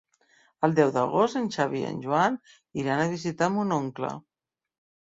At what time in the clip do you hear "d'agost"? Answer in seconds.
0.95-1.39